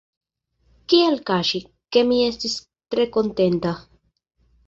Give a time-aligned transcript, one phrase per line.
[0.93, 1.61] Kial kaŝi,
[1.97, 2.57] ke mi estis
[2.95, 3.77] tre kontenta?.